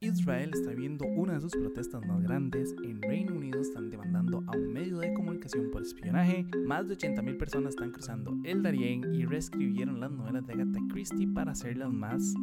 [0.00, 2.74] Israel está viviendo una de sus protestas más grandes.
[2.84, 6.44] En Reino Unido están demandando a un medio de comunicación por espionaje.
[6.66, 11.26] Más de 80.000 personas están cruzando el Darién y reescribieron las novelas de Agatha Christie
[11.28, 12.34] para hacerlas más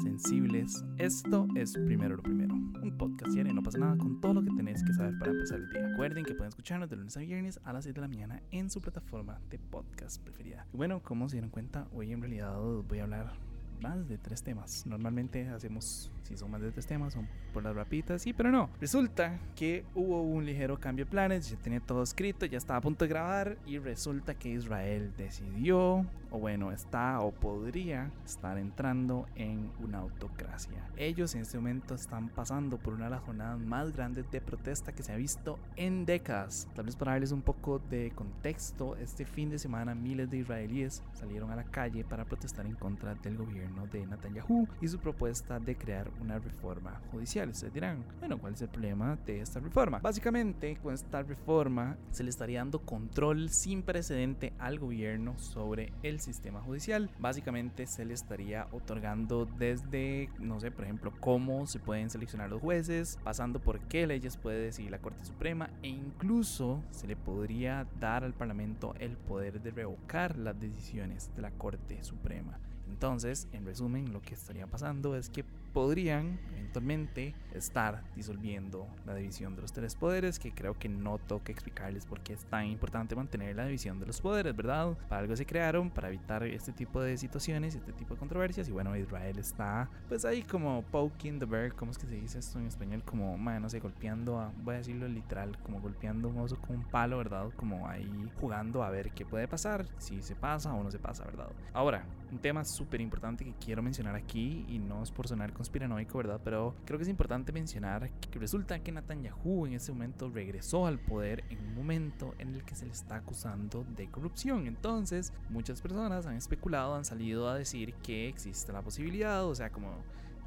[0.00, 0.84] sensibles.
[0.98, 4.54] Esto es Primero lo Primero, un podcast diario, no pasa nada con todo lo que
[4.54, 5.88] tenéis que saber para empezar el día.
[5.88, 8.70] Recuerden que pueden escucharnos de lunes a viernes a las 7 de la mañana en
[8.70, 10.64] su plataforma de podcast preferida.
[10.72, 12.56] Y bueno, como se dieron cuenta, hoy en realidad
[12.88, 13.49] voy a hablar
[13.80, 14.86] más de tres temas.
[14.86, 18.70] Normalmente hacemos, si son más de tres temas, son por las rapitas, sí, pero no.
[18.80, 22.82] Resulta que hubo un ligero cambio de planes, ya tenía todo escrito, ya estaba a
[22.82, 29.26] punto de grabar y resulta que Israel decidió, o bueno, está o podría estar entrando
[29.34, 30.86] en una autocracia.
[30.96, 34.92] Ellos en este momento están pasando por una de las jornadas más grandes de protesta
[34.92, 36.68] que se ha visto en décadas.
[36.74, 41.02] Tal vez para darles un poco de contexto, este fin de semana miles de israelíes
[41.14, 45.58] salieron a la calle para protestar en contra del gobierno de Netanyahu y su propuesta
[45.58, 47.50] de crear una reforma judicial.
[47.50, 49.98] Ustedes dirán, bueno, ¿cuál es el problema de esta reforma?
[49.98, 56.20] Básicamente, con esta reforma se le estaría dando control sin precedente al gobierno sobre el
[56.20, 57.10] sistema judicial.
[57.18, 62.60] Básicamente se le estaría otorgando desde, no sé, por ejemplo, cómo se pueden seleccionar los
[62.60, 67.86] jueces, pasando por qué leyes puede decidir la Corte Suprema e incluso se le podría
[67.98, 72.58] dar al Parlamento el poder de revocar las decisiones de la Corte Suprema.
[72.90, 79.54] Entonces, en resumen, lo que estaría pasando es que podrían eventualmente estar disolviendo la división
[79.54, 83.14] de los tres poderes, que creo que no toca explicarles por qué es tan importante
[83.14, 84.96] mantener la división de los poderes, ¿verdad?
[85.08, 88.72] Para algo se crearon, para evitar este tipo de situaciones, este tipo de controversias, y
[88.72, 92.58] bueno, Israel está pues ahí como poking the bear, ¿cómo es que se dice esto
[92.58, 93.02] en español?
[93.04, 96.84] Como, no sé, golpeando, a, voy a decirlo literal, como golpeando un oso con un
[96.84, 97.50] palo, ¿verdad?
[97.56, 101.24] Como ahí jugando a ver qué puede pasar, si se pasa o no se pasa,
[101.24, 101.48] ¿verdad?
[101.72, 106.18] Ahora, un tema súper importante que quiero mencionar aquí, y no es por sonar conspiranoico,
[106.18, 106.40] ¿verdad?
[106.44, 110.98] Pero creo que es importante mencionar que resulta que Netanyahu en ese momento regresó al
[110.98, 114.66] poder en un momento en el que se le está acusando de corrupción.
[114.66, 119.70] Entonces, muchas personas han especulado, han salido a decir que existe la posibilidad, o sea,
[119.70, 119.88] como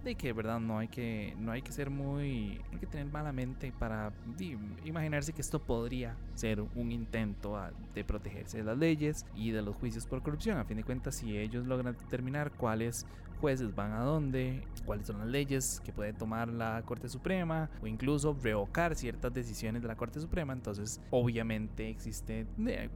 [0.04, 3.32] de que verdad no hay que no hay que ser muy hay que tener mala
[3.32, 4.12] mente para
[4.84, 7.58] imaginarse que esto podría ser un intento
[7.96, 10.58] de protegerse de las leyes y de los juicios por corrupción.
[10.58, 13.06] A fin de cuentas si ellos logran determinar cuáles
[13.44, 17.88] jueces van a dónde cuáles son las leyes que puede tomar la Corte Suprema o
[17.88, 20.54] incluso revocar ciertas decisiones de la Corte Suprema.
[20.54, 22.48] Entonces obviamente existe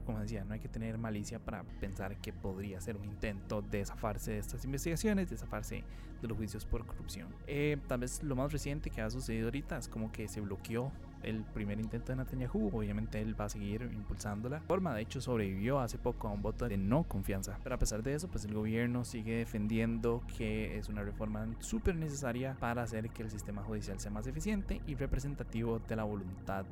[0.06, 3.84] como decía no hay que tener malicia para pensar que podría ser un intento de
[3.84, 5.84] zafarse de estas investigaciones de zafarse
[6.22, 7.28] de los juicios por corrupción.
[7.46, 10.94] Eh, tal vez lo más reciente que ha sucedido ahorita es como que se bloqueó
[11.27, 12.71] el primer intento de Netanyahu.
[12.73, 14.93] Obviamente él va a seguir impulsando la forma.
[14.93, 17.59] De hecho, sobrevivió hace poco a un voto de no confianza.
[17.63, 21.95] Pero a pesar de eso, pues el gobierno sigue defendiendo que es una reforma súper
[21.95, 26.66] necesaria para hacer que el sistema judicial sea más eficiente y representativo de la voluntad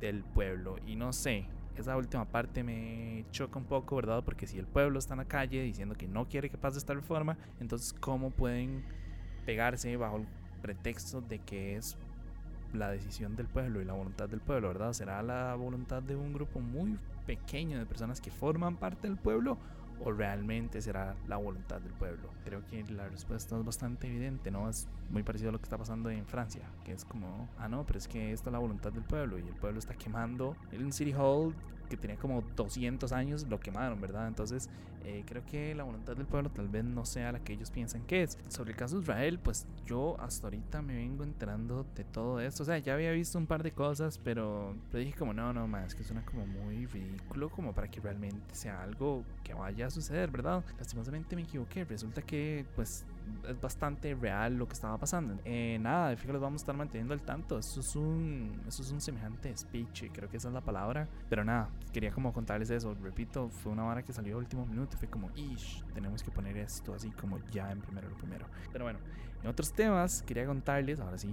[0.00, 0.76] del pueblo.
[0.86, 4.24] Y no sé, esa última parte me choca un poco, ¿verdad?
[4.24, 6.94] Porque si el pueblo está en la calle diciendo que no quiere que pase esta
[6.94, 8.84] reforma, entonces ¿cómo pueden
[9.44, 10.26] pegarse bajo el
[10.62, 11.96] pretexto de que es
[12.72, 14.92] la decisión del pueblo y la voluntad del pueblo, ¿verdad?
[14.92, 19.58] ¿Será la voluntad de un grupo muy pequeño de personas que forman parte del pueblo
[20.00, 22.30] o realmente será la voluntad del pueblo?
[22.44, 24.68] Creo que la respuesta es bastante evidente, ¿no?
[24.68, 27.84] Es muy parecido a lo que está pasando en Francia, que es como, ah, no,
[27.86, 30.92] pero es que esta es la voluntad del pueblo y el pueblo está quemando el
[30.92, 31.54] City Hall
[31.88, 34.28] que tenía como 200 años, lo quemaron, ¿verdad?
[34.28, 34.68] Entonces,
[35.04, 38.02] eh, creo que la voluntad del pueblo tal vez no sea la que ellos piensan
[38.02, 38.38] que es.
[38.48, 42.62] Sobre el caso de Israel, pues yo hasta ahorita me vengo enterando de todo esto.
[42.62, 45.66] O sea, ya había visto un par de cosas, pero, pero dije como, no, no,
[45.66, 49.90] más, que suena como muy ridículo, como para que realmente sea algo que vaya a
[49.90, 50.64] suceder, ¿verdad?
[50.78, 51.84] Lastimosamente me equivoqué.
[51.84, 53.06] Resulta que, pues,
[53.48, 55.40] es bastante real lo que estaba pasando.
[55.44, 57.58] Eh, nada, fíjate, los vamos a estar manteniendo al tanto.
[57.58, 61.08] Eso es un, eso es un semejante speech, creo que esa es la palabra.
[61.28, 62.94] Pero nada, quería como contarles eso.
[62.94, 64.96] Repito, fue una hora que salió a último minuto.
[64.96, 68.46] Fue como, ish, tenemos que poner esto así como ya en primero lo primero.
[68.72, 68.98] Pero bueno,
[69.42, 71.32] en otros temas, quería contarles, ahora sí,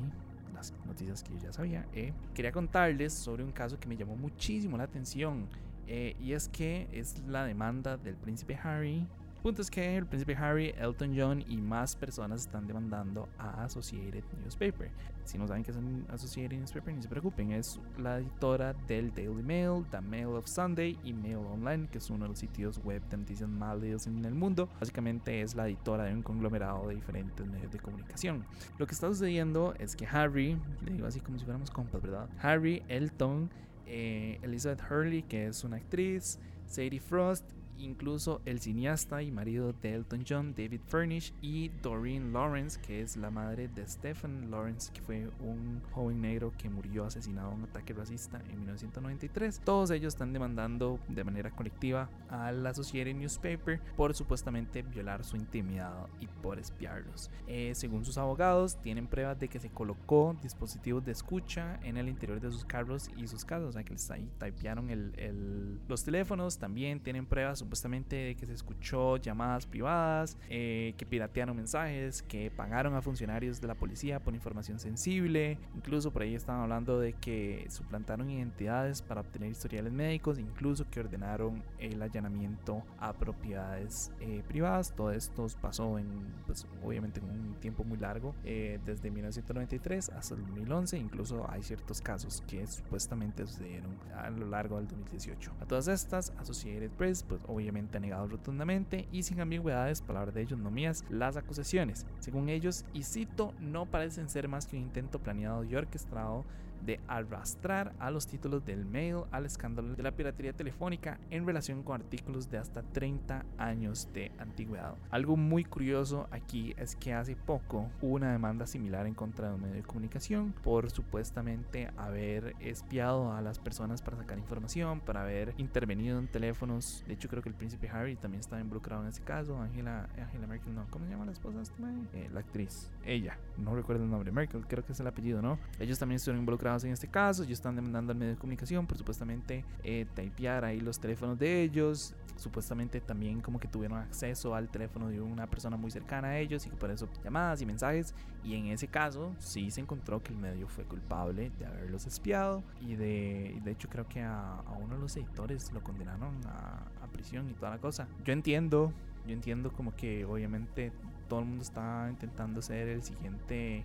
[0.54, 1.86] las noticias que yo ya sabía.
[1.94, 5.48] Eh, quería contarles sobre un caso que me llamó muchísimo la atención.
[5.88, 9.06] Eh, y es que es la demanda del príncipe Harry
[9.46, 14.24] punto es que el príncipe Harry, Elton John y más personas están demandando a Associated
[14.42, 14.90] Newspaper.
[15.24, 15.78] Si no saben qué es
[16.10, 20.98] Associated Newspaper, ni se preocupen, es la editora del Daily Mail, The Mail of Sunday
[21.04, 24.26] y Mail Online, que es uno de los sitios web de noticias más leídos en
[24.26, 24.68] el mundo.
[24.80, 28.44] Básicamente es la editora de un conglomerado de diferentes medios de comunicación.
[28.80, 32.28] Lo que está sucediendo es que Harry, le digo así como si fuéramos compas, ¿verdad?
[32.42, 33.52] Harry, Elton,
[33.86, 39.94] eh, Elizabeth Hurley, que es una actriz, Sadie Frost incluso el cineasta y marido de
[39.94, 45.02] Elton John, David Furnish, y Doreen Lawrence, que es la madre de Stephen Lawrence, que
[45.02, 49.62] fue un joven negro que murió asesinado en un ataque racista en 1993.
[49.64, 55.36] Todos ellos están demandando de manera colectiva a la Associated Newspaper por supuestamente violar su
[55.36, 57.30] intimidad y por espiarlos.
[57.48, 62.10] Eh, según sus abogados, tienen pruebas de que se colocó dispositivos de escucha en el
[62.10, 66.04] interior de sus carros y sus casas, o sea que les ahí typearon el, los
[66.04, 66.58] teléfonos.
[66.58, 72.52] También tienen pruebas supuestamente de que se escuchó llamadas privadas, eh, que piratearon mensajes, que
[72.52, 75.58] pagaron a funcionarios de la policía por información sensible.
[75.76, 81.00] Incluso por ahí estaban hablando de que suplantaron identidades para obtener historiales médicos, incluso que
[81.00, 84.94] ordenaron el allanamiento a propiedades eh, privadas.
[84.96, 86.08] Todo esto pasó en,
[86.46, 91.00] pues, obviamente, en un tiempo muy largo, eh, desde 1993 hasta el 2011.
[91.00, 95.52] Incluso hay ciertos casos que supuestamente sucedieron a lo largo del 2018.
[95.60, 100.42] A todas estas, Associated Press, pues obviamente ha negado rotundamente y sin ambigüedades, palabras de
[100.42, 102.06] ellos no mías, las acusaciones.
[102.20, 106.46] Según ellos, y cito, no parecen ser más que un intento planeado y orquestado
[106.86, 111.84] de arrastrar a los títulos del mail al escándalo de la piratería telefónica en relación
[111.84, 114.96] con artículos de hasta 30 años de antigüedad.
[115.10, 119.56] Algo muy curioso aquí es que hace poco hubo una demanda similar en contra de
[119.56, 125.22] un medio de comunicación por supuestamente haber espiado a las personas para sacar información, para
[125.22, 127.04] haber intervenido en teléfonos.
[127.08, 129.60] De hecho, creo que el príncipe Harry también estaba involucrado en ese caso.
[129.60, 131.76] Angela, Angela Merkel, no, ¿cómo se llama la esposa este
[132.14, 135.60] eh, la actriz, ella, no recuerdo el nombre, Merkel, creo que es el apellido, ¿no?
[135.80, 138.98] Ellos también estuvieron involucrados en este caso, ellos están demandando al medio de comunicación por
[138.98, 144.70] supuestamente eh, typear ahí los teléfonos de ellos, supuestamente también como que tuvieron acceso al
[144.70, 148.14] teléfono de una persona muy cercana a ellos y que por eso llamadas y mensajes
[148.44, 152.64] y en ese caso sí se encontró que el medio fue culpable de haberlos espiado
[152.82, 157.08] y de, de hecho creo que a, uno de los editores lo condenaron a, a
[157.12, 158.08] prisión y toda la cosa.
[158.24, 158.92] Yo entiendo,
[159.26, 160.92] yo entiendo como que obviamente
[161.28, 163.84] todo el mundo está intentando ser el siguiente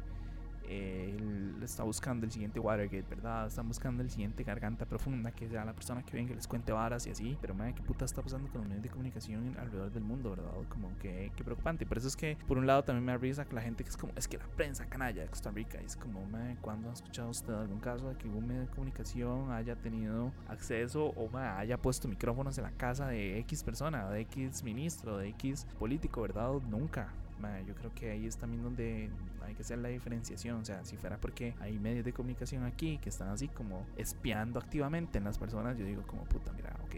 [0.71, 3.47] él está buscando el siguiente Watergate, ¿verdad?
[3.47, 6.73] Están buscando el siguiente Garganta Profunda, que sea la persona que venga que les cuente
[6.73, 7.37] varas y así.
[7.41, 10.51] Pero, madre, ¿qué puta está pasando con los medios de comunicación alrededor del mundo, verdad?
[10.69, 11.87] Como que, qué preocupante.
[11.87, 13.97] Por eso es que, por un lado, también me avisa que la gente que es
[13.97, 17.31] como, es que la prensa canalla de Costa Rica es como, madre, ¿cuándo ha escuchado
[17.31, 22.09] usted algún caso de que un medio de comunicación haya tenido acceso o haya puesto
[22.09, 26.53] micrófonos en la casa de X persona, de X ministro, de X político, ¿verdad?
[26.69, 27.13] Nunca
[27.67, 29.11] yo creo que ahí es también donde
[29.45, 30.61] hay que hacer la diferenciación.
[30.61, 34.59] O sea, si fuera porque hay medios de comunicación aquí que están así como espiando
[34.59, 36.97] activamente en las personas, yo digo como puta, mira, ok,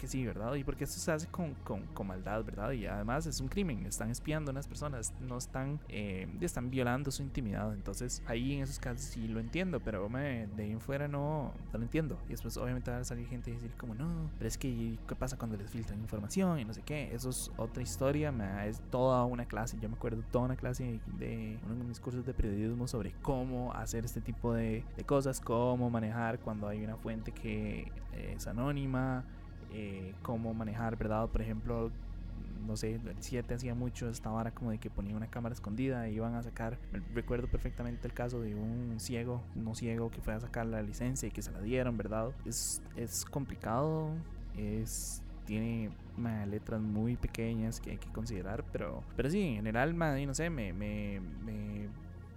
[0.00, 0.54] que sí, ¿verdad?
[0.54, 2.72] Y porque esto se hace con, con, con, maldad, ¿verdad?
[2.72, 7.10] Y además es un crimen, están espiando a unas personas, no están, eh, están violando
[7.10, 7.74] su intimidad.
[7.74, 11.52] Entonces ahí en esos casos sí lo entiendo, pero me, de ahí en fuera no,
[11.70, 12.18] no lo entiendo.
[12.28, 15.14] Y después obviamente va a salir gente y decir como, no, pero es que ¿qué
[15.14, 17.14] pasa cuando les filtran información y no sé qué?
[17.14, 19.76] Eso es otra historia, me, es toda una clase.
[19.82, 23.74] Yo me acuerdo toda una clase de, uno de mis cursos de periodismo sobre cómo
[23.74, 29.24] hacer este tipo de, de cosas, cómo manejar cuando hay una fuente que es anónima
[29.72, 31.28] eh, cómo manejar, ¿verdad?
[31.28, 31.90] Por ejemplo,
[32.66, 36.08] no sé, el 7 hacía mucho esta vara como de que ponía una cámara escondida
[36.08, 36.78] y iban a sacar,
[37.14, 41.28] recuerdo perfectamente el caso de un ciego, no ciego, que fue a sacar la licencia
[41.28, 42.32] y que se la dieron, ¿verdad?
[42.44, 44.10] Es, es complicado,
[44.56, 45.90] es tiene
[46.48, 50.72] letras muy pequeñas que hay que considerar, pero, pero sí, en general, no sé, me,
[50.72, 51.88] me, me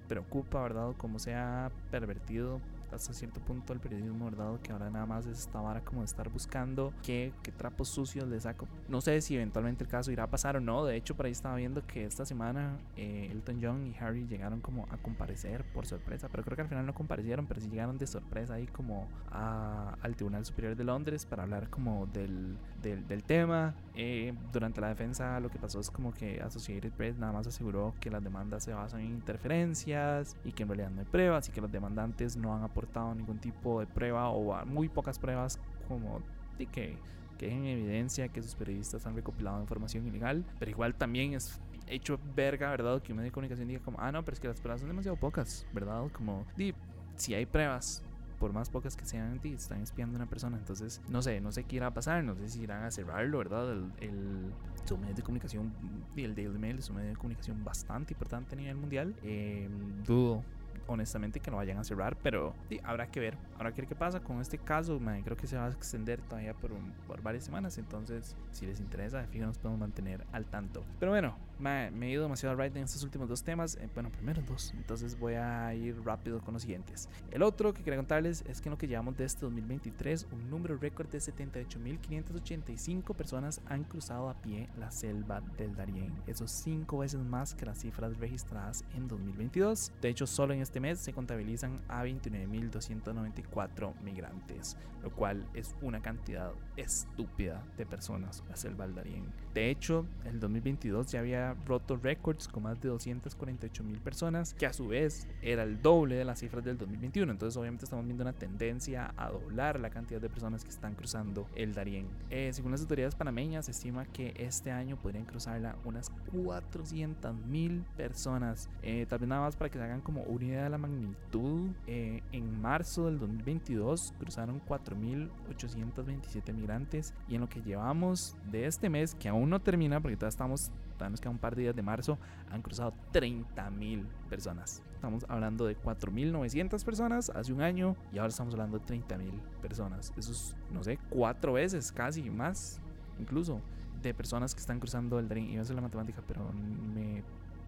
[0.07, 0.95] preocupa, ¿verdad?
[0.97, 2.59] Cómo se ha pervertido
[2.94, 4.59] hasta cierto punto el periodismo, ¿verdad?
[4.62, 8.28] Que ahora nada más es esta vara como de estar buscando qué, qué trapos sucios
[8.28, 8.68] le saco.
[8.88, 10.85] No sé si eventualmente el caso irá a pasar o no.
[10.85, 14.62] De hecho, por ahí estaba viendo que esta semana eh, Elton John y Harry llegaron
[14.62, 16.30] como a comparecer por sorpresa.
[16.30, 20.16] Pero creo que al final no comparecieron, pero sí llegaron de sorpresa ahí como al
[20.16, 23.73] Tribunal Superior de Londres para hablar como del, del, del tema.
[23.95, 27.94] Eh, durante la defensa lo que pasó es como que Associated Press nada más aseguró
[28.00, 31.52] que las demandas se basan en interferencias y que en realidad no hay pruebas y
[31.52, 32.82] que los demandantes no han aportado
[33.16, 36.21] ningún tipo de prueba o muy pocas pruebas como
[36.57, 36.97] de que,
[37.37, 42.19] que en evidencia que sus periodistas han recopilado información ilegal, pero igual también es hecho
[42.35, 43.02] verga, ¿verdad?
[43.02, 44.90] Que un medio de comunicación diga como, ah, no, pero es que las pruebas son
[44.90, 46.07] demasiado pocas, ¿verdad?
[46.11, 46.73] Como, di,
[47.16, 48.04] si hay pruebas,
[48.40, 51.52] por más pocas que sean, di, están espiando a una persona, entonces, no sé, no
[51.52, 53.71] sé qué irá a pasar, no sé si irán a cerrarlo, ¿verdad?
[53.71, 54.54] El, el
[54.85, 55.73] su medio de comunicación,
[56.16, 59.69] el Daily Mail es un medio de comunicación bastante importante a nivel mundial, eh,
[60.06, 60.44] dudo
[60.87, 63.37] honestamente que no vayan a cerrar, pero sí, habrá que ver.
[63.56, 64.99] Habrá que ver qué pasa con este caso.
[65.23, 66.71] creo que se va a extender todavía por,
[67.07, 67.78] por varias semanas.
[67.78, 70.83] Entonces, si les interesa, fijo, nos podemos mantener al tanto.
[70.99, 73.75] Pero bueno, me, he ido demasiado right en estos últimos dos temas.
[73.75, 74.73] Eh, bueno, primero dos.
[74.75, 77.09] Entonces voy a ir rápido con los siguientes.
[77.31, 80.49] El otro que quería contarles es que en lo que llevamos de este 2023, un
[80.49, 86.13] número récord de 78.585 personas han cruzado a pie la selva del Darién.
[86.28, 89.92] Eso es cinco veces más que las cifras registradas en 2022.
[90.02, 96.01] De hecho, solo en este mes se contabilizan a 29.294 migrantes, lo cual es una
[96.01, 99.25] cantidad estúpida de personas a selva del Darién.
[99.53, 104.65] De hecho, el 2022 ya había roto récords con más de 248 mil personas, que
[104.65, 107.31] a su vez era el doble de las cifras del 2021.
[107.31, 111.47] Entonces, obviamente, estamos viendo una tendencia a doblar la cantidad de personas que están cruzando
[111.56, 112.07] el Darién.
[112.30, 117.83] Eh, según las autoridades panameñas, se estima que este año podrían cruzarla unas 400 mil
[117.97, 118.69] personas.
[118.81, 121.70] Eh, tal nada más para que se hagan como una de la magnitud.
[121.88, 128.90] Eh, en marzo del 2022 cruzaron 4.827 migrantes y en lo que llevamos de este
[128.90, 130.72] mes, que aún no termina porque todavía estamos
[131.10, 132.18] nos queda un par de días de marzo,
[132.52, 134.82] han cruzado 30 mil personas.
[134.96, 139.34] Estamos hablando de 4.900 personas hace un año y ahora estamos hablando de 30 mil
[139.62, 140.14] personas.
[140.18, 142.80] Eso es, no sé, cuatro veces casi más,
[143.20, 143.60] incluso,
[144.02, 145.50] de personas que están cruzando el Dream.
[145.50, 146.52] Iba a hacer la matemática, pero
[146.94, 147.24] me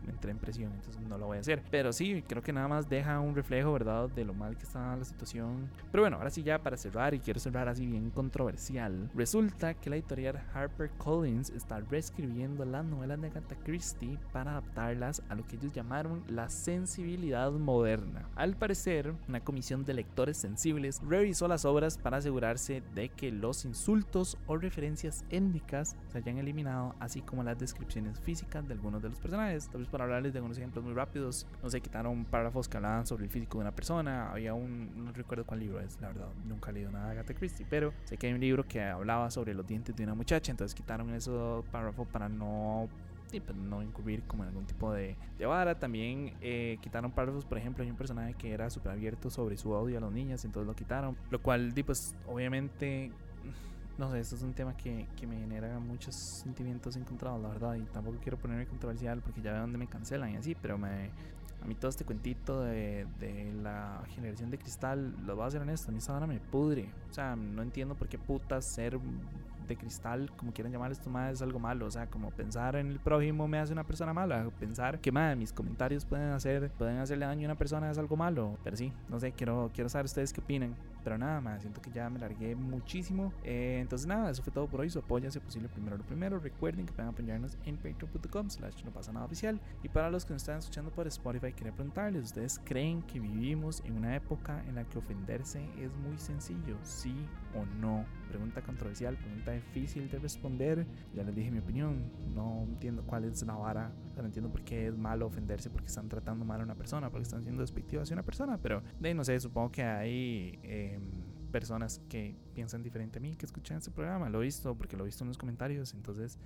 [0.10, 1.62] entré en presión, entonces no lo voy a hacer.
[1.72, 4.96] Pero sí, creo que nada más deja un reflejo, ¿verdad?, de lo mal que está
[4.96, 5.70] la situación.
[5.92, 9.90] Pero bueno, ahora sí ya para cerrar, y quiero cerrar así bien controversial, resulta que
[9.90, 15.46] la editorial Harper Collins está reescribiendo las novelas de Agatha Christie para adaptarlas a lo
[15.46, 18.28] que ellos llamaron la sensibilidad moderna.
[18.36, 23.66] Al parecer, una comisión de lectores sensibles revisó las obras para asegurarse de que los
[23.66, 29.10] insultos o referencias étnicas se hayan eliminado, así como las descripciones físicas de algunos de
[29.10, 33.08] los personajes para hablarles de unos ejemplos muy rápidos, no se quitaron párrafos que hablaban
[33.08, 34.30] sobre el físico de una persona.
[34.30, 37.34] Había un, no recuerdo cuál libro es, la verdad, nunca he leído nada de Agatha
[37.34, 40.52] Christie, pero sé que hay un libro que hablaba sobre los dientes de una muchacha,
[40.52, 42.90] entonces quitaron esos párrafos para no
[43.30, 45.80] pues, no incurrir como en algún tipo de, de vara.
[45.80, 49.72] También eh, quitaron párrafos, por ejemplo, hay un personaje que era súper abierto sobre su
[49.72, 51.16] odio a los niños, entonces lo quitaron.
[51.30, 53.14] Lo cual, pues obviamente
[53.98, 57.76] no sé, esto es un tema que, que, me genera muchos sentimientos encontrados, la verdad,
[57.76, 61.10] y tampoco quiero ponerme controversial porque ya veo dónde me cancelan y así, pero me,
[61.62, 65.62] a mí todo este cuentito de, de la generación de cristal, lo voy a ser
[65.62, 69.00] honesto, a mí esa hora me pudre, o sea, no entiendo por qué putas ser
[69.68, 71.86] de cristal, como quieran llamar esto más, es algo malo.
[71.86, 74.50] O sea, como pensar en el prójimo me hace una persona mala.
[74.60, 78.16] Pensar que más mis comentarios pueden hacer, pueden hacerle daño a una persona es algo
[78.16, 78.58] malo.
[78.64, 80.76] Pero sí, no sé, quiero, quiero saber ustedes qué opinan.
[81.06, 83.32] Pero nada más, siento que ya me largué muchísimo.
[83.44, 84.90] Eh, entonces nada, eso fue todo por hoy.
[84.90, 86.40] Su apoyo si posible primero lo primero.
[86.40, 89.62] Recuerden que pueden apoyarnos en patreon.com slash no pasa nada oficial.
[89.84, 93.84] Y para los que nos están escuchando por Spotify, quería preguntarles, ¿ustedes creen que vivimos
[93.86, 96.76] en una época en la que ofenderse es muy sencillo?
[96.82, 97.16] ¿Sí
[97.54, 98.04] o no?
[98.28, 100.88] Pregunta controversial, pregunta difícil de responder.
[101.14, 102.12] Ya les dije mi opinión.
[102.34, 103.92] No entiendo cuál es la vara.
[104.18, 107.24] no entiendo por qué es malo ofenderse porque están tratando mal a una persona, porque
[107.24, 108.58] están siendo despectivos hacia una persona.
[108.58, 110.95] Pero de no sé, supongo que hay...
[110.96, 114.30] Em, personas que piensan diferente a mí que escuchan este programa.
[114.30, 115.94] Lo he visto porque lo he visto en los comentarios.
[115.94, 116.38] Entonces,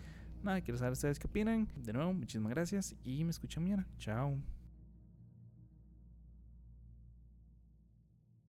[0.44, 1.68] nada, quiero saber ustedes qué opinan.
[1.75, 3.88] De nuevo, muchísimas gracias y me escuchan mañana.
[3.98, 4.38] Chao.